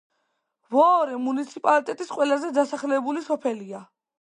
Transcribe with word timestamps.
ვოორე 0.75 1.19
მუნიციპალიტეტის 1.25 2.11
ყველაზე 2.17 2.53
დასახლებული 2.59 3.25
სოფელია. 3.29 3.85